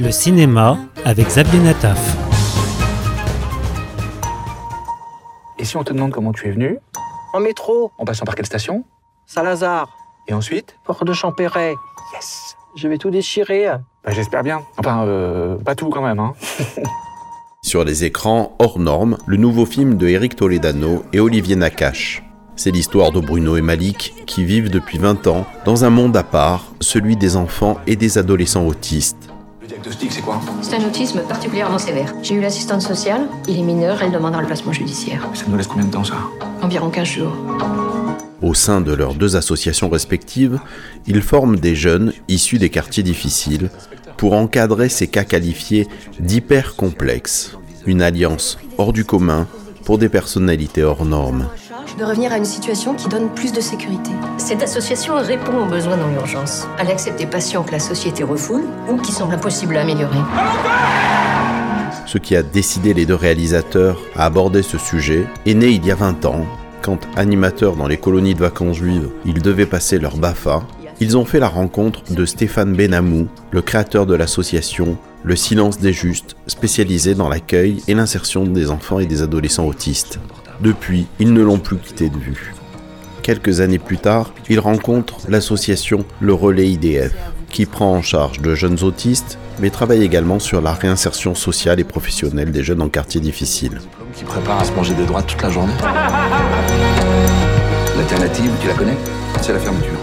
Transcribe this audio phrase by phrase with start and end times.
[0.00, 2.16] Le cinéma avec Xavier Nataf.
[5.58, 6.78] Et si on te demande comment tu es venu?
[7.34, 8.84] En métro, En passant par quelle station?
[9.26, 9.88] Saint-Lazare,
[10.26, 10.76] Et ensuite?
[10.84, 11.74] Port de Champéret.
[12.14, 13.66] Yes Je vais tout déchirer.
[14.04, 14.62] Bah, J'espère bien.
[14.78, 16.32] Enfin, euh, pas tout quand même, hein.
[17.62, 22.24] Sur les écrans, hors normes, le nouveau film de Eric Toledano et Olivier Nakache.
[22.56, 26.22] C'est l'histoire de Bruno et Malik qui vivent depuis 20 ans dans un monde à
[26.22, 29.28] part, celui des enfants et des adolescents autistes.
[29.70, 32.12] Le diagnostic, c'est quoi C'est un autisme particulièrement sévère.
[32.22, 35.28] J'ai eu l'assistante sociale, il est mineur, elle demandera le placement judiciaire.
[35.32, 36.16] Ça nous laisse combien de temps, ça
[36.60, 37.36] Environ 15 jours.
[38.42, 40.58] Au sein de leurs deux associations respectives,
[41.06, 43.70] ils forment des jeunes issus des quartiers difficiles
[44.16, 45.86] pour encadrer ces cas qualifiés
[46.18, 47.56] d'hyper complexes.
[47.86, 49.46] Une alliance hors du commun
[49.84, 51.48] pour des personnalités hors normes.
[51.98, 54.10] De revenir à une situation qui donne plus de sécurité.
[54.38, 56.66] Cette association répond aux besoins dans l'urgence.
[56.78, 60.18] Elle accepte des patients que la société refoule ou qui semblent impossibles à améliorer.
[62.06, 65.90] Ce qui a décidé les deux réalisateurs à aborder ce sujet est né il y
[65.90, 66.44] a 20 ans,
[66.82, 70.62] quand animateurs dans les colonies de vacances juives, ils devaient passer leur BAFA,
[71.02, 75.94] ils ont fait la rencontre de Stéphane Benamou, le créateur de l'association Le Silence des
[75.94, 80.18] Justes, spécialisé dans l'accueil et l'insertion des enfants et des adolescents autistes.
[80.62, 82.52] Depuis, ils ne l'ont plus quitté de vue.
[83.22, 87.14] Quelques années plus tard, ils rencontrent l'association Le Relais IDF,
[87.48, 91.84] qui prend en charge de jeunes autistes, mais travaille également sur la réinsertion sociale et
[91.84, 93.80] professionnelle des jeunes en quartier difficile.
[94.14, 95.72] qui prépare à se manger des droits toute la journée.
[97.96, 98.96] L'alternative, tu la connais?
[99.40, 99.98] C'est la fermeture.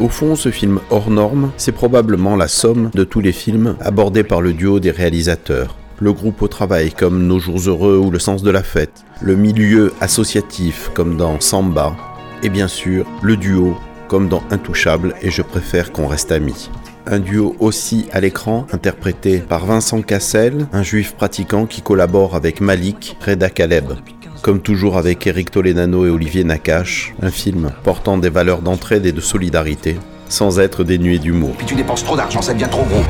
[0.00, 4.24] Au fond, ce film hors norme, c'est probablement la somme de tous les films abordés
[4.24, 5.76] par le duo des réalisateurs.
[6.00, 9.34] Le groupe au travail comme Nos jours heureux ou Le sens de la fête, le
[9.34, 11.96] milieu associatif comme dans Samba,
[12.44, 16.70] et bien sûr le duo comme dans Intouchable et Je préfère qu'on reste amis.
[17.04, 22.60] Un duo aussi à l'écran, interprété par Vincent Cassel, un juif pratiquant qui collabore avec
[22.60, 23.94] Malik Reda Kaleb.
[24.42, 29.12] Comme toujours avec Eric Toledano et Olivier Nakache, un film portant des valeurs d'entraide et
[29.12, 31.54] de solidarité, sans être dénué d'humour.
[31.58, 33.02] Puis tu dépenses trop d'argent, ça devient trop gros.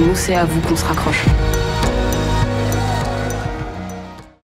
[0.00, 1.24] Nous, c'est à vous qu'on se raccroche.